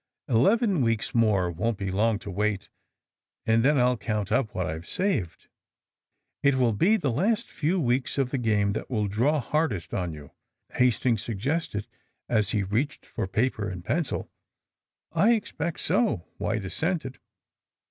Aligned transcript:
Eleven 0.27 0.81
weeks 0.81 1.13
more 1.13 1.51
won't 1.51 1.77
be 1.77 1.91
long 1.91 2.17
to 2.17 2.31
wait, 2.31 2.69
and 3.45 3.63
then 3.63 3.77
I'll 3.77 3.97
count 3.97 4.31
up 4.31 4.55
what 4.55 4.65
I've 4.65 4.89
saved." 4.89 5.47
^'It 6.43 6.55
will 6.55 6.73
be 6.73 6.97
the 6.97 7.11
last 7.11 7.47
few 7.51 7.79
weeks 7.79 8.17
of 8.17 8.31
the 8.31 8.39
garae 8.39 8.73
that 8.73 8.89
will 8.89 9.07
draw 9.07 9.39
hardest 9.39 9.93
on 9.93 10.11
you," 10.11 10.31
Hastings 10.71 11.21
sug 11.21 11.37
gested, 11.37 11.85
as 12.27 12.49
he 12.49 12.63
reached 12.63 13.05
for 13.05 13.27
paper 13.27 13.69
and 13.69 13.85
pencil. 13.85 14.23
^*I 15.15 15.33
expect 15.33 15.79
so," 15.81 16.25
White 16.39 16.65
assented. 16.65 17.19